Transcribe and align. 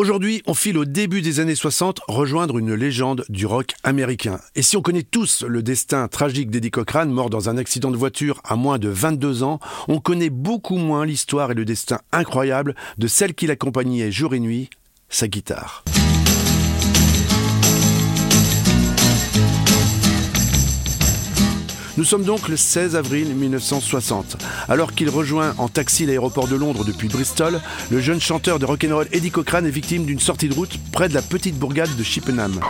Aujourd'hui, 0.00 0.42
on 0.46 0.54
file 0.54 0.78
au 0.78 0.86
début 0.86 1.20
des 1.20 1.40
années 1.40 1.54
60 1.54 2.00
rejoindre 2.08 2.56
une 2.56 2.72
légende 2.72 3.26
du 3.28 3.44
rock 3.44 3.74
américain. 3.84 4.40
Et 4.54 4.62
si 4.62 4.78
on 4.78 4.80
connaît 4.80 5.02
tous 5.02 5.42
le 5.42 5.62
destin 5.62 6.08
tragique 6.08 6.48
d'Eddie 6.48 6.70
Cochrane, 6.70 7.10
mort 7.10 7.28
dans 7.28 7.50
un 7.50 7.58
accident 7.58 7.90
de 7.90 7.98
voiture 7.98 8.40
à 8.44 8.56
moins 8.56 8.78
de 8.78 8.88
22 8.88 9.42
ans, 9.42 9.60
on 9.88 10.00
connaît 10.00 10.30
beaucoup 10.30 10.78
moins 10.78 11.04
l'histoire 11.04 11.50
et 11.50 11.54
le 11.54 11.66
destin 11.66 12.00
incroyable 12.12 12.74
de 12.96 13.08
celle 13.08 13.34
qui 13.34 13.46
l'accompagnait 13.46 14.10
jour 14.10 14.32
et 14.32 14.40
nuit, 14.40 14.70
sa 15.10 15.28
guitare. 15.28 15.84
Nous 21.96 22.04
sommes 22.04 22.24
donc 22.24 22.48
le 22.48 22.56
16 22.56 22.96
avril 22.96 23.34
1960. 23.34 24.36
Alors 24.68 24.92
qu'il 24.92 25.08
rejoint 25.10 25.54
en 25.58 25.68
taxi 25.68 26.06
l'aéroport 26.06 26.48
de 26.48 26.56
Londres 26.56 26.84
depuis 26.84 27.08
Bristol, 27.08 27.60
le 27.90 28.00
jeune 28.00 28.20
chanteur 28.20 28.58
de 28.58 28.66
rock'n'roll 28.66 29.08
Eddie 29.12 29.30
Cochran 29.30 29.64
est 29.64 29.70
victime 29.70 30.04
d'une 30.04 30.20
sortie 30.20 30.48
de 30.48 30.54
route 30.54 30.78
près 30.92 31.08
de 31.08 31.14
la 31.14 31.22
petite 31.22 31.58
bourgade 31.58 31.94
de 31.96 32.02
Chippenham. 32.02 32.60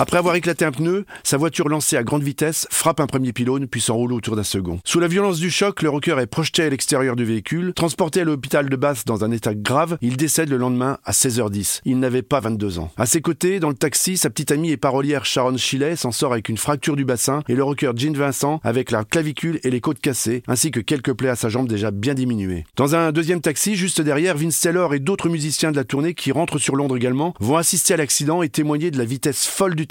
Après 0.00 0.16
avoir 0.16 0.34
éclaté 0.34 0.64
un 0.64 0.72
pneu, 0.72 1.04
sa 1.24 1.36
voiture 1.36 1.68
lancée 1.68 1.94
à 1.98 2.02
grande 2.02 2.22
vitesse 2.22 2.66
frappe 2.70 3.00
un 3.00 3.06
premier 3.06 3.34
pylône 3.34 3.66
puis 3.66 3.82
s'enroule 3.82 4.14
autour 4.14 4.34
d'un 4.34 4.44
second. 4.44 4.80
Sous 4.82 4.98
la 4.98 5.08
violence 5.08 5.38
du 5.38 5.50
choc, 5.50 5.82
le 5.82 5.90
rocker 5.90 6.18
est 6.18 6.26
projeté 6.26 6.62
à 6.62 6.70
l'extérieur 6.70 7.16
du 7.16 7.26
véhicule. 7.26 7.74
Transporté 7.74 8.22
à 8.22 8.24
l'hôpital 8.24 8.70
de 8.70 8.76
Bath 8.76 9.02
dans 9.04 9.24
un 9.24 9.30
état 9.30 9.54
grave, 9.54 9.98
il 10.00 10.16
décède 10.16 10.48
le 10.48 10.56
lendemain 10.56 10.96
à 11.04 11.12
16h10. 11.12 11.82
Il 11.84 11.98
n'avait 11.98 12.22
pas 12.22 12.40
22 12.40 12.78
ans. 12.78 12.90
À 12.96 13.04
ses 13.04 13.20
côtés, 13.20 13.60
dans 13.60 13.68
le 13.68 13.74
taxi, 13.74 14.16
sa 14.16 14.30
petite 14.30 14.52
amie 14.52 14.70
et 14.70 14.78
parolière 14.78 15.26
Sharon 15.26 15.58
Shiley 15.58 15.96
s'en 15.96 16.12
sort 16.12 16.32
avec 16.32 16.48
une 16.48 16.56
fracture 16.56 16.96
du 16.96 17.04
bassin 17.04 17.42
et 17.46 17.54
le 17.54 17.62
rocker 17.62 17.92
Gene 17.94 18.16
Vincent 18.16 18.58
avec 18.64 18.92
la 18.92 19.04
clavicule 19.04 19.60
et 19.64 19.70
les 19.70 19.82
côtes 19.82 20.00
cassées, 20.00 20.42
ainsi 20.48 20.70
que 20.70 20.80
quelques 20.80 21.12
plaies 21.12 21.28
à 21.28 21.36
sa 21.36 21.50
jambe 21.50 21.68
déjà 21.68 21.90
bien 21.90 22.14
diminuées. 22.14 22.64
Dans 22.74 22.94
un 22.94 23.12
deuxième 23.12 23.42
taxi, 23.42 23.76
juste 23.76 24.00
derrière, 24.00 24.38
Vince 24.38 24.60
Taylor 24.60 24.94
et 24.94 24.98
d'autres 24.98 25.28
musiciens 25.28 25.72
de 25.72 25.76
la 25.76 25.84
tournée 25.84 26.14
qui 26.14 26.32
rentrent 26.32 26.56
sur 26.56 26.74
Londres 26.74 26.96
également 26.96 27.34
vont 27.38 27.58
assister 27.58 27.92
à 27.92 27.98
l'accident 27.98 28.42
et 28.42 28.48
témoigner 28.48 28.90
de 28.90 28.96
la 28.96 29.04
vitesse 29.04 29.46
folle 29.46 29.74
du 29.74 29.89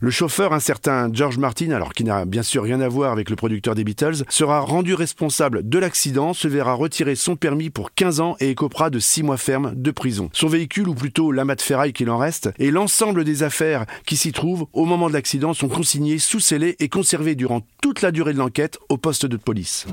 Le 0.00 0.10
chauffeur, 0.10 0.52
un 0.52 0.60
certain 0.60 1.08
George 1.12 1.38
Martin, 1.38 1.70
alors 1.70 1.92
qui 1.92 2.02
n'a 2.02 2.24
bien 2.24 2.42
sûr 2.42 2.64
rien 2.64 2.80
à 2.80 2.88
voir 2.88 3.12
avec 3.12 3.30
le 3.30 3.36
producteur 3.36 3.76
des 3.76 3.84
Beatles, 3.84 4.24
sera 4.28 4.58
rendu 4.60 4.94
responsable 4.94 5.68
de 5.68 5.78
l'accident, 5.78 6.34
se 6.34 6.48
verra 6.48 6.72
retirer 6.74 7.14
son 7.14 7.36
permis 7.36 7.70
pour 7.70 7.94
15 7.94 8.20
ans 8.20 8.36
et 8.40 8.50
écopera 8.50 8.90
de 8.90 8.98
6 8.98 9.22
mois 9.22 9.36
ferme 9.36 9.72
de 9.76 9.90
prison. 9.92 10.30
Son 10.32 10.48
véhicule, 10.48 10.88
ou 10.88 10.94
plutôt 10.94 11.30
l'amas 11.30 11.54
de 11.54 11.62
ferraille 11.62 11.92
qu'il 11.92 12.10
en 12.10 12.18
reste, 12.18 12.50
et 12.58 12.72
l'ensemble 12.72 13.22
des 13.22 13.44
affaires 13.44 13.86
qui 14.04 14.16
s'y 14.16 14.32
trouvent 14.32 14.66
au 14.72 14.84
moment 14.84 15.08
de 15.08 15.14
l'accident 15.14 15.54
sont 15.54 15.68
consignés 15.68 16.18
sous 16.18 16.40
scellés 16.40 16.74
et 16.80 16.88
conservés 16.88 17.36
durant 17.36 17.60
toute 17.80 18.02
la 18.02 18.10
durée 18.10 18.32
de 18.32 18.38
l'enquête 18.38 18.78
au 18.88 18.96
poste 18.96 19.26
de 19.26 19.36
police. 19.36 19.86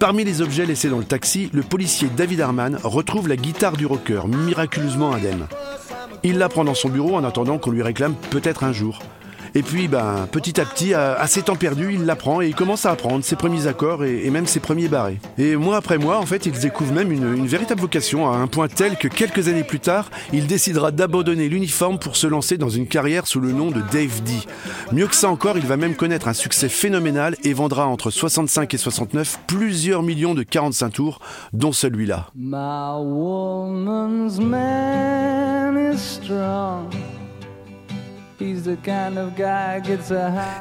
Parmi 0.00 0.24
les 0.24 0.40
objets 0.40 0.64
laissés 0.64 0.88
dans 0.88 0.98
le 0.98 1.04
taxi, 1.04 1.50
le 1.52 1.60
policier 1.60 2.08
David 2.16 2.40
Harman 2.40 2.78
retrouve 2.82 3.28
la 3.28 3.36
guitare 3.36 3.76
du 3.76 3.84
rocker, 3.84 4.22
miraculeusement 4.26 5.12
indemne. 5.12 5.46
Il 6.22 6.38
la 6.38 6.48
prend 6.48 6.64
dans 6.64 6.74
son 6.74 6.88
bureau 6.88 7.16
en 7.16 7.22
attendant 7.22 7.58
qu'on 7.58 7.70
lui 7.70 7.82
réclame 7.82 8.14
peut-être 8.30 8.64
un 8.64 8.72
jour. 8.72 9.00
Et 9.54 9.62
puis, 9.62 9.88
ben, 9.88 10.28
petit 10.30 10.60
à 10.60 10.64
petit, 10.64 10.94
à, 10.94 11.26
ses 11.26 11.42
temps 11.42 11.56
perdus, 11.56 11.94
il 11.94 12.04
l'apprend 12.04 12.40
et 12.40 12.48
il 12.48 12.54
commence 12.54 12.86
à 12.86 12.90
apprendre 12.90 13.24
ses 13.24 13.36
premiers 13.36 13.66
accords 13.66 14.04
et, 14.04 14.30
même 14.30 14.46
ses 14.46 14.60
premiers 14.60 14.88
barrés. 14.88 15.18
Et 15.38 15.56
mois 15.56 15.76
après 15.76 15.98
mois, 15.98 16.18
en 16.18 16.26
fait, 16.26 16.46
il 16.46 16.52
découvre 16.52 16.92
même 16.92 17.10
une, 17.12 17.46
véritable 17.46 17.80
vocation 17.80 18.30
à 18.30 18.36
un 18.36 18.46
point 18.46 18.68
tel 18.68 18.96
que 18.96 19.08
quelques 19.08 19.48
années 19.48 19.64
plus 19.64 19.80
tard, 19.80 20.10
il 20.32 20.46
décidera 20.46 20.92
d'abandonner 20.92 21.48
l'uniforme 21.48 21.98
pour 21.98 22.16
se 22.16 22.26
lancer 22.26 22.58
dans 22.58 22.68
une 22.68 22.86
carrière 22.86 23.26
sous 23.26 23.40
le 23.40 23.52
nom 23.52 23.70
de 23.70 23.80
Dave 23.92 24.22
D. 24.22 24.32
Mieux 24.92 25.06
que 25.06 25.16
ça 25.16 25.28
encore, 25.28 25.58
il 25.58 25.66
va 25.66 25.76
même 25.76 25.96
connaître 25.96 26.28
un 26.28 26.34
succès 26.34 26.68
phénoménal 26.68 27.36
et 27.42 27.52
vendra 27.52 27.86
entre 27.86 28.10
65 28.10 28.72
et 28.72 28.78
69 28.78 29.40
plusieurs 29.46 30.02
millions 30.02 30.34
de 30.34 30.42
45 30.42 30.90
tours, 30.90 31.20
dont 31.52 31.72
celui-là. 31.72 32.28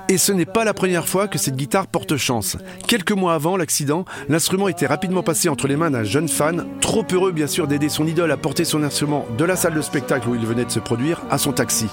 Et 0.09 0.17
ce 0.17 0.31
n'est 0.31 0.45
pas 0.45 0.63
la 0.63 0.73
première 0.73 1.07
fois 1.07 1.27
que 1.27 1.37
cette 1.37 1.55
guitare 1.55 1.87
porte 1.87 2.17
chance. 2.17 2.57
Quelques 2.87 3.11
mois 3.11 3.33
avant 3.33 3.55
l'accident, 3.55 4.05
l'instrument 4.27 4.67
était 4.67 4.85
rapidement 4.85 5.23
passé 5.23 5.49
entre 5.49 5.67
les 5.67 5.77
mains 5.77 5.91
d'un 5.91 6.03
jeune 6.03 6.27
fan, 6.27 6.65
trop 6.81 7.05
heureux 7.11 7.31
bien 7.31 7.47
sûr 7.47 7.67
d'aider 7.67 7.89
son 7.89 8.05
idole 8.05 8.31
à 8.31 8.37
porter 8.37 8.65
son 8.65 8.83
instrument 8.83 9.25
de 9.37 9.45
la 9.45 9.55
salle 9.55 9.75
de 9.75 9.81
spectacle 9.81 10.27
où 10.27 10.35
il 10.35 10.45
venait 10.45 10.65
de 10.65 10.71
se 10.71 10.79
produire 10.79 11.21
à 11.29 11.37
son 11.37 11.53
taxi. 11.53 11.87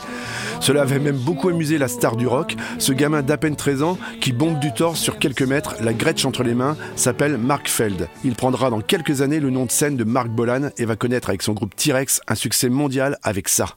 Cela 0.61 0.83
avait 0.83 0.99
même 0.99 1.17
beaucoup 1.17 1.49
amusé 1.49 1.79
la 1.79 1.89
star 1.89 2.17
du 2.17 2.27
rock, 2.27 2.57
ce 2.79 2.93
gamin 2.93 3.23
d'à 3.23 3.37
peine 3.37 3.57
13 3.57 3.83
ans 3.83 3.99
qui 4.21 4.33
bombe 4.33 4.59
du 4.59 4.73
torse 4.73 4.99
sur 4.99 5.19
quelques 5.19 5.43
mètres, 5.43 5.77
la 5.81 5.93
Gretsch 5.93 6.25
entre 6.25 6.43
les 6.43 6.55
mains, 6.55 6.77
s'appelle 6.97 7.39
Mark 7.39 7.69
Feld. 7.69 8.09
Il 8.25 8.35
prendra 8.35 8.71
dans 8.71 8.81
quelques 8.81 9.23
années 9.23 9.41
le 9.41 9.51
nom 9.51 9.67
de 9.67 9.71
scène 9.71 9.97
de 9.97 10.05
Mark 10.05 10.29
Bolan 10.29 10.71
et 10.79 10.85
va 10.85 10.97
connaître 10.97 11.29
avec 11.29 11.43
son 11.43 11.53
groupe 11.53 11.77
T-Rex 11.77 12.21
un 12.27 12.35
succès 12.35 12.69
mondial 12.69 13.19
avec 13.23 13.49
ça. 13.49 13.77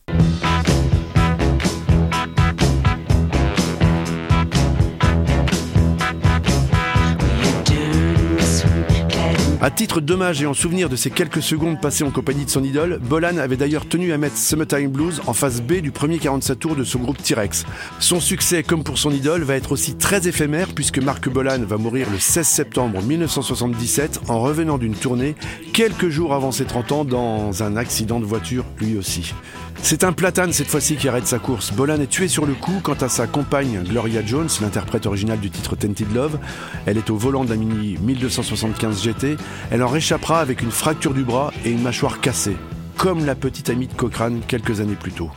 À 9.70 9.72
titre 9.72 10.02
d'hommage 10.02 10.42
et 10.42 10.48
en 10.48 10.56
souvenir 10.56 10.90
de 10.90 10.96
ces 10.96 11.12
quelques 11.12 11.44
secondes 11.44 11.80
passées 11.80 12.04
en 12.04 12.10
compagnie 12.10 12.44
de 12.44 12.50
son 12.50 12.64
idole, 12.64 12.98
Bolan 13.04 13.38
avait 13.38 13.56
d'ailleurs 13.56 13.88
tenu 13.88 14.12
à 14.12 14.18
mettre 14.18 14.36
Summertime 14.36 14.90
Blues 14.90 15.22
en 15.28 15.34
face 15.34 15.62
B 15.62 15.74
du 15.74 15.92
premier 15.92 16.18
47 16.18 16.58
tours 16.58 16.76
de 16.76 16.84
son 16.84 16.98
groupe 16.98 17.22
T-Rex. 17.22 17.68
Son 18.00 18.20
succès, 18.20 18.64
comme 18.64 18.84
pour 18.84 18.98
son 18.98 19.12
idole, 19.12 19.44
va 19.44 19.54
être 19.54 19.72
aussi 19.72 19.94
très 19.96 20.28
éphémère 20.28 20.70
puisque 20.74 20.98
Mark 20.98 21.30
Bolan 21.30 21.60
va 21.68 21.78
mourir 21.78 22.08
le 22.12 22.18
16 22.18 22.48
septembre 22.48 23.04
1977 23.04 24.22
en 24.28 24.40
revenant 24.40 24.80
d'une 24.80 24.96
tournée 24.96 25.36
quelques 25.80 26.10
jours 26.10 26.34
avant 26.34 26.52
ses 26.52 26.66
30 26.66 26.92
ans 26.92 27.06
dans 27.06 27.64
un 27.64 27.78
accident 27.78 28.20
de 28.20 28.26
voiture 28.26 28.66
lui 28.82 28.98
aussi. 28.98 29.34
C'est 29.82 30.04
un 30.04 30.12
platane 30.12 30.52
cette 30.52 30.68
fois-ci 30.68 30.98
qui 30.98 31.08
arrête 31.08 31.26
sa 31.26 31.40
course. 31.40 31.72
Bolan 31.72 32.02
est 32.02 32.10
tué 32.10 32.28
sur 32.28 32.46
le 32.46 32.54
coup 32.54 32.82
quant 32.84 32.96
à 32.96 33.08
sa 33.08 33.28
compagne 33.28 33.82
Gloria 33.88 34.22
Jones, 34.26 34.50
l'interprète 34.62 35.06
originale 35.06 35.40
du 35.40 35.50
titre 35.50 35.78
Tented 35.78 36.14
Love. 36.14 36.38
Elle 36.86 36.98
est 36.98 37.10
au 37.10 37.16
volant 37.16 37.46
la 37.46 37.56
Mini 37.56 37.98
1275 38.02 39.02
GT. 39.02 39.38
Elle 39.72 39.82
en 39.82 39.88
réchappera 39.88 40.42
avec 40.42 40.62
une 40.62 40.72
fracture 40.72 41.14
du 41.14 41.24
bras 41.24 41.54
et 41.64 41.72
une 41.72 41.82
mâchoire 41.82 42.20
cassée, 42.20 42.58
comme 42.98 43.26
la 43.26 43.36
petite 43.36 43.70
amie 43.70 43.88
de 43.88 43.94
Cochrane 43.94 44.42
quelques 44.46 44.82
années 44.82 44.98
plus 45.00 45.14
tôt. 45.14 45.32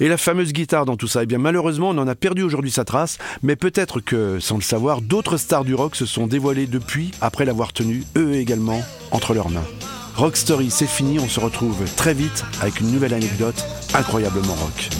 Et 0.00 0.08
la 0.08 0.16
fameuse 0.16 0.52
guitare 0.52 0.84
dans 0.84 0.96
tout 0.96 1.08
ça, 1.08 1.22
eh 1.22 1.26
bien 1.26 1.38
malheureusement 1.38 1.90
on 1.90 1.98
en 1.98 2.08
a 2.08 2.14
perdu 2.14 2.42
aujourd'hui 2.42 2.70
sa 2.70 2.84
trace, 2.84 3.18
mais 3.42 3.56
peut-être 3.56 4.00
que, 4.00 4.40
sans 4.40 4.56
le 4.56 4.62
savoir, 4.62 5.00
d'autres 5.00 5.36
stars 5.36 5.64
du 5.64 5.74
rock 5.74 5.96
se 5.96 6.06
sont 6.06 6.26
dévoilées 6.26 6.66
depuis, 6.66 7.10
après 7.20 7.44
l'avoir 7.44 7.72
tenue, 7.72 8.04
eux 8.16 8.34
également, 8.34 8.82
entre 9.10 9.34
leurs 9.34 9.50
mains. 9.50 9.64
Rock 10.16 10.36
Story, 10.36 10.70
c'est 10.70 10.86
fini, 10.86 11.18
on 11.18 11.28
se 11.28 11.40
retrouve 11.40 11.84
très 11.96 12.14
vite 12.14 12.44
avec 12.60 12.80
une 12.80 12.90
nouvelle 12.90 13.14
anecdote 13.14 13.64
incroyablement 13.94 14.54
rock. 14.54 14.90